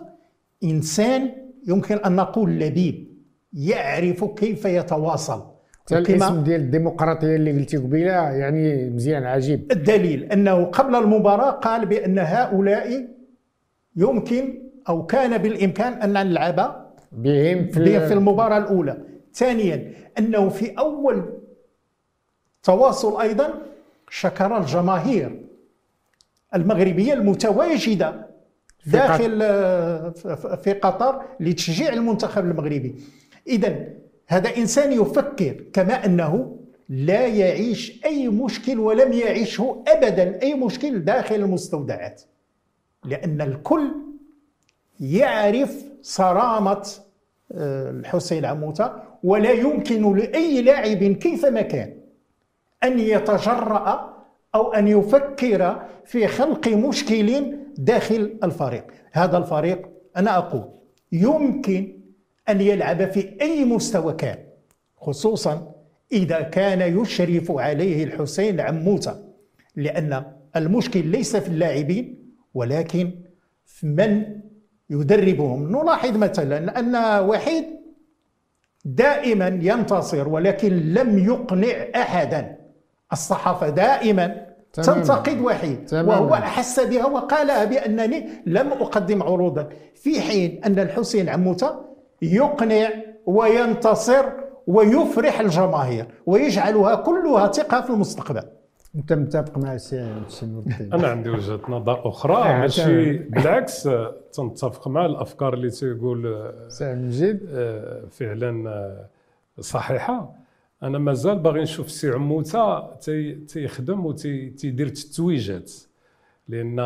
[0.64, 1.30] إنسان
[1.66, 3.14] يمكن أن نقول لبيب
[3.52, 5.53] يعرف كيف يتواصل.
[5.92, 9.72] الاسم ديال الديمقراطية اللي قلتي قبيلة يعني مزيان عجيب.
[9.72, 13.08] الدليل أنه قبل المباراة قال بأن هؤلاء
[13.96, 18.98] يمكن أو كان بالإمكان أن نلعب بهم في, في المباراة الأولى.
[19.34, 21.24] ثانيا أنه في أول
[22.62, 23.54] تواصل أيضا
[24.10, 25.40] شكر الجماهير
[26.54, 28.26] المغربية المتواجدة
[28.86, 30.10] داخل آه،
[30.62, 32.94] في قطر لتشجيع المنتخب المغربي.
[33.46, 33.86] اذا
[34.26, 36.56] هذا إنسان يفكر كما أنه
[36.88, 42.22] لا يعيش أي مشكل ولم يعيشه ابدا أي مشكل داخل المستودعات.
[43.04, 43.90] لأن الكل
[45.00, 46.86] يعرف صرامة
[47.52, 48.92] آه، الحسين عموتة
[49.24, 51.94] ولا يمكن لأي لاعب كيفما كان
[52.84, 54.14] أن يتجرأ
[54.54, 58.84] أو أن يفكر في خلق مشكل داخل الفريق.
[59.12, 60.64] هذا الفريق أنا أقول
[61.12, 61.93] يمكن
[62.48, 64.38] أن يلعب في أي مستوى كان
[64.96, 65.74] خصوصا
[66.12, 69.14] إذا كان يشرف عليه الحسين عموته
[69.76, 70.24] لأن
[70.56, 73.10] المشكل ليس في اللاعبين ولكن
[73.64, 74.40] في من
[74.90, 75.72] يدربهم.
[75.72, 77.64] نلاحظ مثلا أن وحيد
[78.84, 82.56] دائما ينتصر ولكن لم يقنع أحدا.
[83.12, 89.68] الصحافة دائما تنتقد وحيد وهو أحس بها وقالها بأنني لم أقدم عروضا.
[89.94, 91.93] في حين أن الحسين عموته
[92.24, 92.88] يقنع
[93.26, 94.24] وينتصر
[94.66, 98.42] ويفرح الجماهير ويجعلها كلها ثقة في المستقبل.
[98.96, 100.22] أنت متفق مع السي
[100.92, 103.88] أنا عندي وجهة نظر أخرى آه، ماشي بالعكس
[104.32, 107.40] تنتفق مع الأفكار اللي تيقول سي مجيد.
[107.48, 109.06] آه، فعلا آه،
[109.60, 110.34] صحيحة.
[110.82, 112.94] أنا مازال باغي نشوف السي عموتة
[113.46, 115.72] تيخدم وتيدير تتويجات
[116.48, 116.78] لأن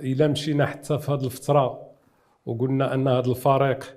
[0.00, 1.87] إلا مشينا حتى في هذه الفترة
[2.48, 3.96] وقلنا أن هذا الفريق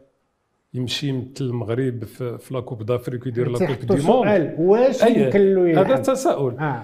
[0.73, 4.55] يمشي يمثل المغرب في, la Coupe d'Afrique ويدير la Coupe du monde.
[4.59, 6.83] واش يمكن له هذا تساؤل آه.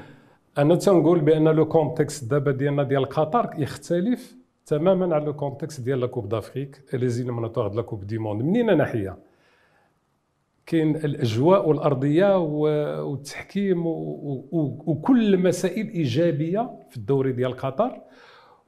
[0.58, 5.99] أنا تنقول بأن le contexte دابا ديالنا ديال قطر يختلف تماما على le contexte ديال
[5.99, 8.41] la Coupe d'Afrique les éliminatoires de la Coupe du monde.
[8.41, 9.17] منين ناحية؟
[10.65, 18.01] كاين الأجواء والأرضية والتحكيم وكل المسائل إيجابية في الدوري ديال قطر.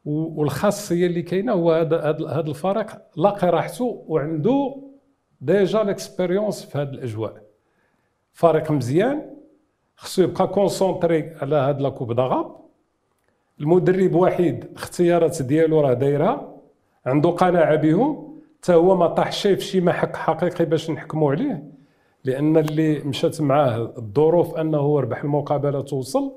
[0.05, 2.09] والخاصيه اللي كاينة هو هذا
[2.39, 2.85] الفريق
[3.17, 4.75] لاقي راحته وعنده
[5.41, 7.41] déjà l'expérience في هذه الأجواء.
[8.33, 9.21] فريق مزيان
[9.95, 12.55] خصو يبقى concentré على هاد la Coupe d'Arabe
[13.59, 16.55] المدرب وحيد اختيارات ديالو راه دايرها
[17.05, 18.29] عنده قناعة بهم.
[18.61, 21.63] حتى هو ما طاح شي في شي محك حقيقي باش نحكموا عليه
[22.23, 26.31] لأن اللي مشات معاه الظروف أنه ربح المقابلة توصل.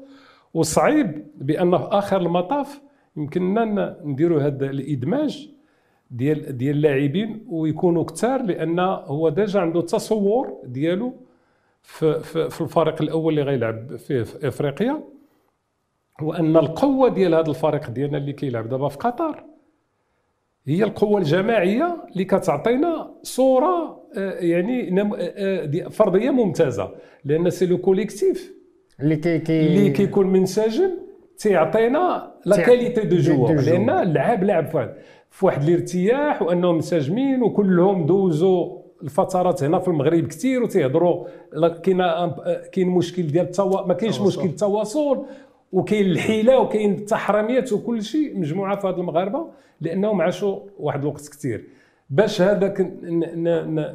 [0.55, 2.81] وصعيب بان في آخر المطاف
[3.17, 5.51] يمكننا نديروا هذا الإدماج
[6.11, 11.15] ديال ديال اللاعبين ويكونوا كثار لأن هو ديجا عنده تصور ديالو
[11.83, 15.03] في, في, في الفريق الأول اللي غيلعب فيه في إفريقيا
[16.23, 19.45] وأن القوة ديال هذا الفريق ديالنا اللي كيلعب دابا في قطر
[20.67, 26.95] هي القوة الجماعية اللي كتعطينا صورة آه، يعني آه، آه، فرضيه ممتازة
[27.25, 28.53] لأن c'est le collectif
[29.01, 30.91] اللي كي كي اللي كيكون منسجم
[31.43, 34.67] تيعطينا la qualité de jeu لأن اللعاب لعب
[35.31, 41.27] في واحد الارتياح وأنهم منسجمين وكلهم دوزوا الفترات هنا في المغرب كثير وتيهضروا
[41.83, 42.03] كاين
[42.73, 43.87] كاين مشكل ديال التوا...
[43.87, 45.25] ما كاينش مشكل التواصل
[45.73, 49.47] وكاين الحيلة وكاين التحرميات وكل شيء مجموعة في هاد المغاربة
[49.81, 51.65] لأنهم عاشوا واحد الوقت كثير
[52.11, 52.93] باش هذاك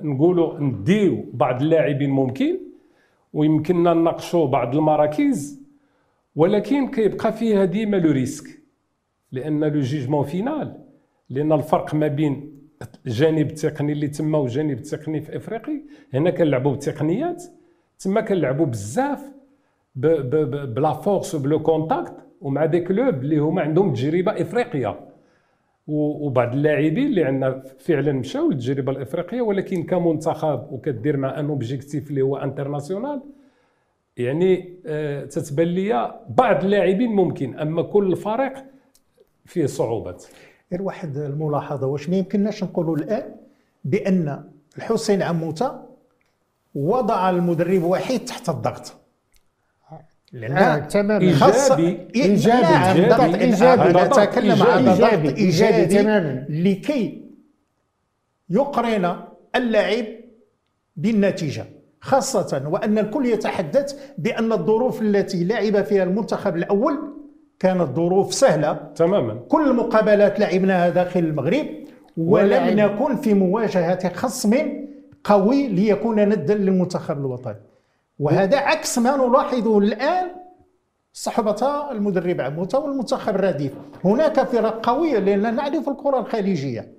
[0.04, 2.58] نقولوا نديو بعض اللاعبين ممكن
[3.34, 5.67] ويمكننا نناقشوا بعض المراكز
[6.38, 8.48] ولكن كيبقى فيها ديما le risque
[9.32, 10.78] لأن le jugement final
[11.30, 12.58] لأن الفرق ما بين
[13.06, 15.82] الجانب التقني اللي تما والجانب التقني في إفريقي
[16.14, 17.44] هنا كنلعبوا بالتقنيات
[18.00, 19.22] تما كنلعبوا بزاف
[19.96, 25.00] ب la force وب le contact ومع des clubs اللي هما عندهم تجربة إفريقية.
[25.88, 32.22] وبعض اللاعبين اللي عندنا فعلا مشاو للتجربة الإفريقية ولكن كمنتخب وكدير مع أن objectif اللي
[32.22, 33.22] هو international
[34.18, 38.54] يعني آه تتبان لي بعض اللاعبين ممكن أما كل فريق
[39.46, 40.26] فيه صعوبات.
[40.72, 43.36] غير واحد الملاحظة واش ما يمكنناش نقولوا الآن
[43.84, 44.44] بأن
[44.78, 45.80] الحسين عموتة
[46.76, 48.94] وضع المدرب وحيد تحت الضغط؟
[50.34, 51.20] لا تماما.
[51.20, 53.10] إيجابي إيجابي.
[53.10, 53.90] ضغط إيجابي.
[53.90, 55.36] نتكلم عن ضغط.
[55.38, 56.46] إيجابي تماما.
[56.50, 57.24] لكي
[58.50, 59.20] يقرن
[59.56, 60.06] اللاعب
[60.96, 61.66] بالنتيجة.
[62.02, 67.14] خاصة وأن الكل يتحدث بأن الظروف التي لعب فيها المنتخب الأول
[67.60, 68.74] كانت ظروف سهلة.
[68.96, 69.40] تماما.
[69.50, 71.66] كل المقابلات لعبناها داخل المغرب
[72.18, 74.58] ولم نكن في مواجهة خصم
[75.24, 77.56] قوي ليكون ندا للمنتخب الوطني.
[78.20, 80.28] وهذا عكس ما نلاحظه الآن
[81.14, 83.72] صحبة المدرب عموتة والمنتخب الرديف.
[84.06, 86.92] هناك فرق قوية لأننا نعرف الكرة الخليجية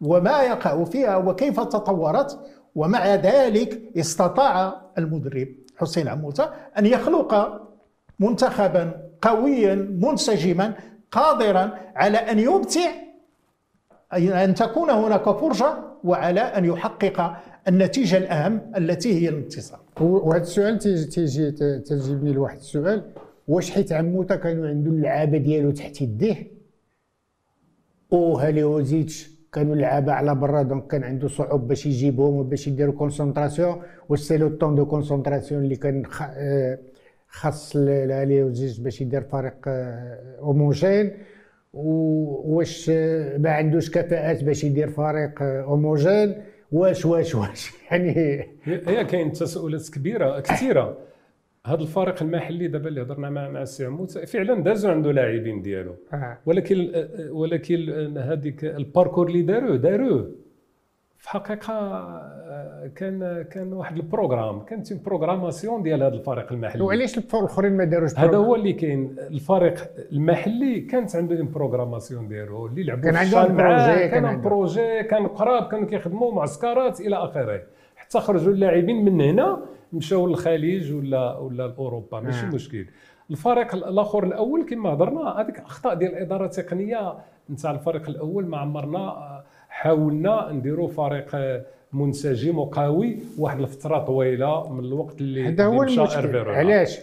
[0.00, 2.38] وما يقع فيها وكيف تطورت.
[2.76, 6.44] ومع ذلك استطاع المدرب حسين عموته
[6.78, 7.60] أن يخلق
[8.18, 10.74] منتخبا قويا منسجما
[11.10, 12.90] قادرا على أن يمتع
[14.12, 17.36] أن تكون هناك فرجة وعلى أن يحقق
[17.68, 19.80] النتيجة الأهم التي هي الانتصار.
[20.00, 23.02] وهذا السؤال تيجي تيجي تجيبني لواحد السؤال.
[23.48, 26.52] واش حيت عموته كانوا عنده اللعابة ديالو تحت يديه؟
[28.10, 34.13] وهاليلوزيتش كانوا لعابة على برا donc كان عنده صعوب باش يجيبهم وباش يديروا concentration و
[34.13, 36.78] c'est le temps de concentration اللي كان آه،
[37.28, 41.12] خاص لهاليلوزيتش باش يدير فريق آه، homogène
[41.72, 46.34] وواش آه، ما عندوش كفاءات باش يدير فريق آه، homogène
[46.72, 48.10] واش واش واش يعني
[48.64, 50.98] هي كاين تساؤلات كبيرة كثيرة.
[51.66, 55.94] هذا الفريق المحلي دابا اللي هضرنا مع مع السي عموته فعلا دازوا عنده لاعبين ديالو
[56.12, 56.38] آه.
[56.46, 60.30] ولكن ولكن هذيك ال parcours اللي داروه داروه
[61.18, 67.18] في حقيقة آه، كان كان واحد ال programme كانت programmation ديال هذا الفريق المحلي وعلاش
[67.18, 72.82] الآخرين ما داروش هذا؟ هو اللي كاين الفريق المحلي كانت عنده une programmation ديالو اللي
[72.82, 74.40] لعبوا كان عندهم projet، كان كان.
[74.40, 77.62] projet كانوا قراب كانوا كيخدموا معسكرات إلى آخره
[77.96, 82.50] حتى خرجوا اللاعبين من هنا مشاو للخليج ولا ولا لأوروبا ماشي آه.
[82.50, 82.86] مشكل
[83.30, 87.14] الفريق الآخر الأول كما هضرنا هذيك أخطاء ديال الإدارة التقنية
[87.50, 94.72] نتاع الفريق الأول ما عمرنا آه، حاولنا نديروا فريق آه، منسجم وقوي واحد الفترة طويلة
[94.72, 96.56] من الوقت اللي هذا هو المشكل إيرفي رونا.
[96.58, 96.98] علاش؟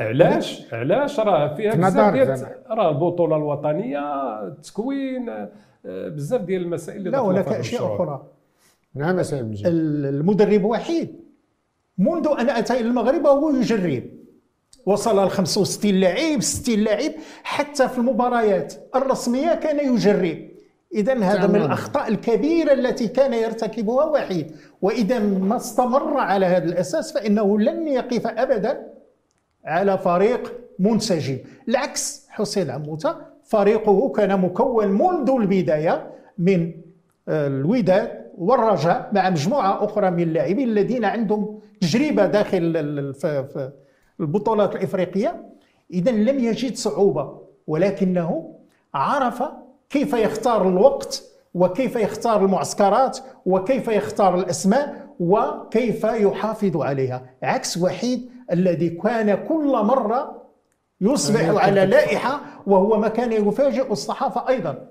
[0.00, 2.46] علاش علاش راه فيها في بزاف ديال.
[2.70, 4.00] راه البطولة الوطنية
[4.46, 5.48] التكوين آه،
[6.08, 7.94] بزاف ديال المسائل اللي لا هناك المشروع.
[7.94, 8.22] أخرى
[8.94, 11.19] نعم مسائل المدرب وحيد
[12.00, 14.02] منذ أن أتى إلى المغرب وهو يجرب.
[14.86, 20.38] وصل ل 65 لاعب 60 لاعب حتى في المباريات الرسمية كان يجرب.
[20.94, 21.62] اذا هذا من تمام.
[21.62, 24.52] الأخطاء الكبيرة التي كان يرتكبها وحيد.
[24.82, 28.86] وإذا ما استمر على هذا الأساس فإنه لن يقف ابدا
[29.64, 31.38] على فريق منسجم.
[31.68, 36.72] العكس حسين عموتة فريقه كان مكون منذ البداية من
[37.28, 42.62] الوداد والرجاء مع مجموعة أخرى من اللاعبين الذين عندهم تجربة داخل
[44.20, 45.44] البطولات الإفريقية.
[45.90, 48.54] اذا لم يجد صعوبة ولكنه
[48.94, 49.42] عرف
[49.90, 51.22] كيف يختار الوقت
[51.54, 57.22] وكيف يختار المعسكرات وكيف يختار الأسماء وكيف يحافظ عليها.
[57.42, 60.42] عكس وحيد الذي كان كل مرة
[61.00, 64.86] يصبح على لائحة وهو ما كان يفاجئ الصحافة أيضا.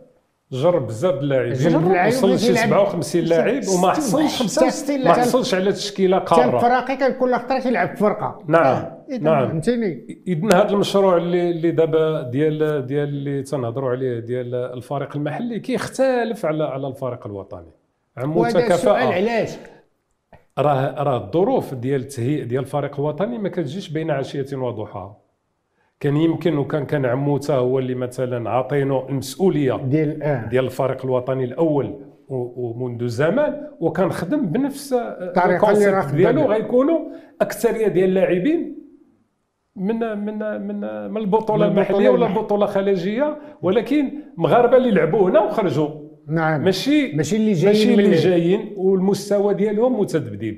[0.51, 4.39] جرب بزاف د اللاعبين وصل يلعب 57 لاعب وما حصلش.
[4.39, 6.59] 65 ما حصلش على تشكيلة كان قارة.
[6.59, 8.43] فراقي كان كل خطره يلعب في فرقة.
[8.47, 9.47] نعم إذن نعم.
[9.47, 10.23] فهمتيني.
[10.27, 16.45] إذن هذا المشروع اللي اللي دابا ديال ديال اللي تنهضروا عليه ديال الفريق المحلي كيختلف
[16.45, 17.71] على على الفريق الوطني.
[18.17, 19.49] عمو وهذا السؤال كفاءه علاش؟
[20.59, 25.17] راه راه الظروف ديال التهيئ ديال الفريق الوطني ما كتجيش بين عشية وضحاها.
[25.99, 30.45] كان يمكن وكان كان عموتة هو اللي مثلا عاطينو المسؤولية ديال آه.
[30.49, 31.95] ديال الفريق الوطني الأول
[32.29, 36.41] ومنذ زمان وكان خدم بنفس الطريقة اللي ال concept راه ديالو.
[36.45, 36.99] غيكونوا
[37.41, 38.75] أكثرية ديال اللاعبين
[39.75, 40.37] من من
[40.67, 40.79] من
[41.11, 42.27] من البطولة المحلية ولا.
[42.27, 45.89] البطولة الخليجية ولكن مغاربة اللي لعبوا هنا وخرجوا.
[46.27, 46.63] نعم.
[46.63, 50.57] ماشي ماشي اللي جايين ماشي اللي ال- جايين والمستوى ديالهم متذبذب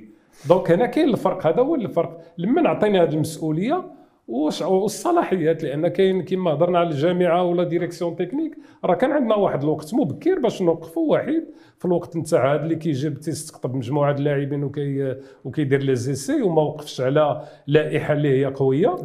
[0.50, 1.48] donc هنا كاين الفرق.
[1.48, 2.22] هذا هو الفرق.
[2.38, 3.84] لمن عطينا هذه المسؤولية؟
[4.28, 9.64] والصلاحيات لأن كاين كما هضرنا على الجامعة و la direction technique راه كان عندنا واحد
[9.64, 11.44] الوقت مبكر باش نوقفوا واحد.
[11.78, 15.16] في الوقت نتاع هذا اللي كيجيب تيستقطب مجموعة اللاعبين وكي
[15.46, 18.96] وكيدير لي زيسي وما وقفش على لائحة اللي هي قوية.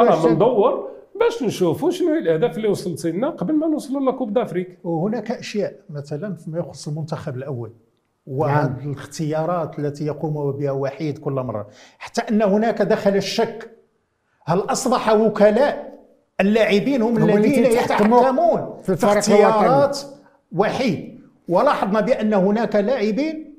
[0.00, 4.78] راه بندور باش نشوفوا شنو هي الأهداف اللي وصلت لنا قبل ما نوصلوا لكوب دافريك
[4.84, 8.36] وهناك أشياء مثلا فيما يخص المنتخب الأول نعم.
[8.38, 11.66] وهذه الاختيارات التي يقوم بها وحيد كل مرة.
[11.98, 13.73] حتى أن هناك دخل الشك
[14.44, 15.94] هل أصبح وكلاء
[16.40, 19.98] اللاعبين هم هم الذين يتحكمون في في اختيارات
[20.56, 21.20] وحيد.
[21.48, 23.54] ولاحظنا بأن هناك لاعبين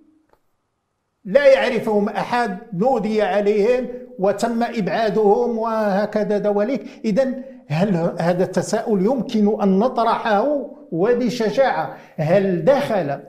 [1.25, 3.87] لا يعرفهم أحد نودي عليهم
[4.19, 6.85] وتم إبعادهم وهكذا دواليك.
[7.05, 7.33] اذا
[7.67, 13.19] هل هذا التساؤل يمكن أن نطرحه وبشجاعة؟ هل دخل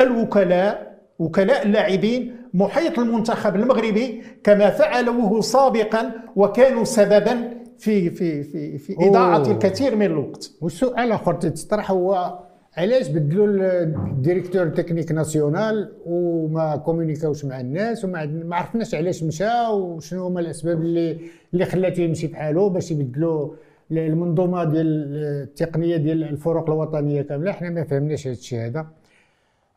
[0.00, 8.96] الوكلاء وكلاء اللاعبين محيط المنتخب المغربي كما فعلوه سابقا وكانوا سببا في في في في
[9.00, 9.50] إضاعة.
[9.50, 10.50] الكثير من الوقت.
[10.60, 12.38] والسؤال آخر تيتطرح هو
[12.76, 13.46] علاش بدلوا
[13.82, 20.26] ال directeur technique national وما communiqu اوش مع الناس وما ما عرفناش علاش مشى وشنو
[20.26, 21.18] هما الأسباب اللي
[21.54, 23.50] اللي خلاته يمشي بحاله باش يبدلوا
[23.90, 27.52] المنظومة ديال التقنية ديال الفرق الوطنية كاملة.
[27.52, 28.86] حنا ما فهمناش هذا الشيء هذا.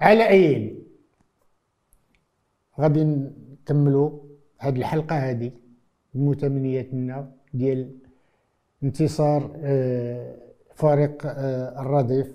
[0.01, 0.75] على اي
[2.79, 4.19] غادي نكملوا
[4.57, 5.51] هذه الحلقة هذه
[6.13, 7.91] بمتمنياتنا ديال
[8.83, 10.35] انتصار آه،
[10.75, 12.33] فريق آه، الرديف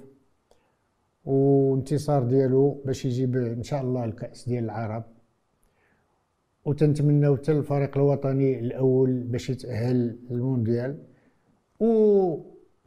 [1.24, 5.05] وانتصار ديالو باش يجيب إن شاء الله الكأس ديال العرب.
[6.64, 10.99] وتنتمناو حتى الفريق الوطني الأول باش يتأهل للمونديال.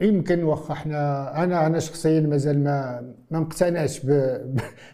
[0.00, 4.06] ويمكن واخا حنا أنا أنا شخصيا مازال ما ما مقتنعش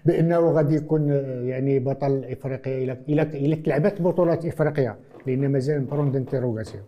[0.05, 1.09] بأنه غادي يكون
[1.49, 6.85] يعني بطل إفريقيا إلى إلى إلى تلعبت بطولات إفريقيا لأن مازال point d'interrogation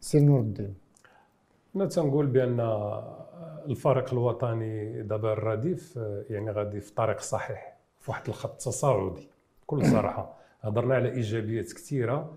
[0.00, 0.74] سي نور الدين.
[1.76, 2.60] أنا تنقول بأن
[3.66, 5.98] الفريق الوطني دابا الرديف
[6.30, 9.28] يعني غادي في طريق صحيح في واحد الخط تصاعدي
[9.62, 12.34] بكل صراحة هضرنا على إيجابيات كثيرة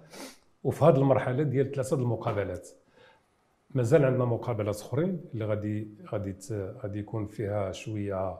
[0.64, 2.70] وفي هذه المرحلة ديال ثلاثة المقابلات.
[3.76, 6.36] مازال عندنا مقابلات أخرين اللي غادي غادي
[6.84, 8.40] غادي يكون فيها شوية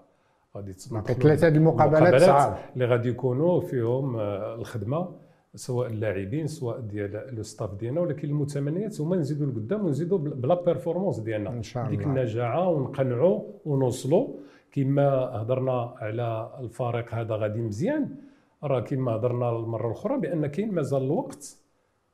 [0.56, 5.16] غادي ت- donc ثلاثة المقابلات صعاب اللي غادي يكونوا فيهم آه، الخدمة
[5.56, 10.44] سواء اللاعبين سواء ديال le staff ديالنا ولكن المتمنيات هما نزيدوا لقدام ونزيدوا بل- ب
[10.44, 11.50] la performance ديالنا.
[11.50, 12.12] إن شاء ديك الله.
[12.12, 14.28] النجاعة ونقنعوا ونوصلوا
[14.72, 15.08] كما
[15.42, 18.16] هضرنا على الفريق هذا غادي مزيان
[18.64, 21.58] راه كما هضرنا المرة الأخرى بأن كاين مازال الوقت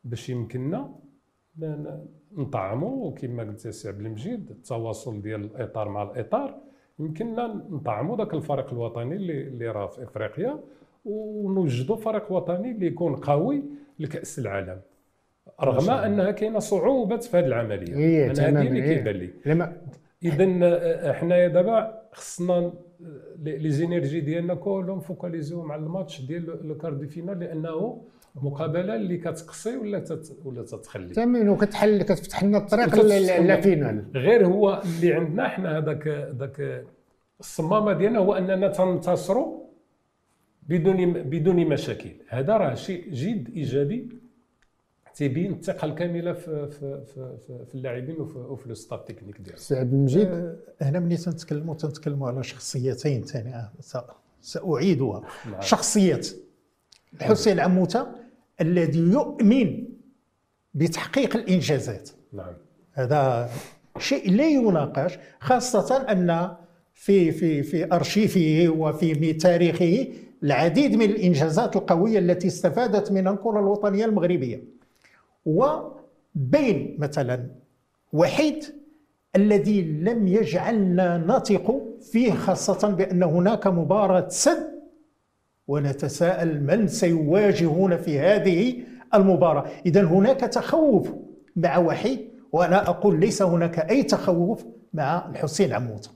[0.04, 0.90] باش يمكننا
[2.38, 6.58] نطعموا وكما قلت يا سي عبد المجيد التواصل ديال الإطار مع الإطار.
[7.00, 10.60] يمكننا نطعموا ذاك الفريق الوطني اللي اللي راه في إفريقيا
[11.06, 13.64] ونوجدوا فريق وطني اللي يكون قوي
[14.00, 14.82] لكأس العالم.
[15.62, 17.96] رغم أنها كاينة صعوبات في هذه العملية.
[17.96, 18.96] هي أنا هذه اللي هي.
[18.96, 19.30] كيبان لي.
[19.46, 19.78] لما
[20.24, 22.74] اذا حنايا دابا خصنا
[23.44, 28.02] les énergies ديالنا كلهم focalisés مع الماتش ديال le quart de finale لأنه
[28.42, 32.96] مقابلة اللي كتقصي ولا تت ولا تتخلي؟ تمام وكتحل كتفتح لنا الطريق
[33.42, 34.06] la finale.
[34.16, 36.08] غير هو اللي عندنا حنا هذاك
[36.40, 36.86] ذاك
[37.40, 39.64] الصمامة ديالنا هو أننا تنتصروا
[40.64, 42.12] بدون بدون مشاكل.
[42.28, 44.10] هذا راه شيء جد إيجابي
[45.16, 49.58] تيبين الثقة الكاملة في في في, في, اللاعبين وفي, وفي le staff technique ديالهم.
[49.58, 53.72] سي عبد المجيد آه، هنا ملي تنتكلموا تنتكلموا على شخصيتين ثاني
[54.42, 55.22] سأعيدها.
[55.52, 55.62] نعم.
[55.62, 56.22] شخصية
[57.14, 58.08] الحسين عموتة
[58.62, 59.84] الذي يؤمن
[60.74, 62.10] بتحقيق الإنجازات.
[62.34, 62.54] نعم.
[62.94, 63.50] هذا
[63.98, 66.56] شيء لا يناقش خاصة أن
[66.94, 70.08] في في في أرشيفه وفي تاريخه
[70.44, 74.64] العديد من الإنجازات القوية التي استفادت منها الكرة الوطنية المغربية.
[75.46, 77.48] وبين مثلا
[78.14, 78.64] وحيد
[79.36, 84.77] الذي لم يجعلنا نثق فيه خاصة بأن هناك مباراة سد
[85.68, 88.76] ونتساءل من سيواجهون في هذه
[89.14, 89.66] المباراة.
[89.86, 91.10] إذا هناك تخوف
[91.56, 92.20] مع وحيد
[92.52, 96.10] وأنا أقول ليس هناك أي تخوف مع الحسين عموته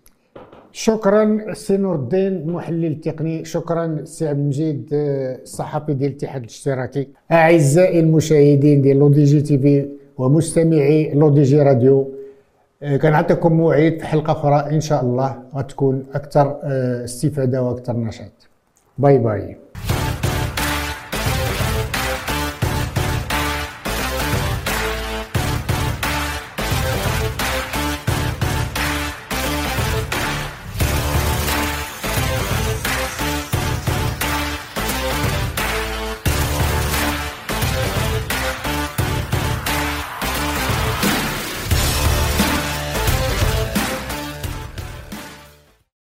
[0.72, 7.08] شكرا سي نور الدين المحلل التقني شكرا سي عبد المجيد آه، الصحفي ديال الاتحاد الاشتراكي.
[7.32, 9.88] أعزائي المشاهدين ديال LODJ TV
[10.18, 12.12] ومستمعي LODJ Radio
[12.84, 18.51] آه، كنعطيكم موعد في حلقة أخرى إن شاء الله غتكون أكثر آه، استفادة وأكثر نشاط.
[19.02, 19.58] Bye bye.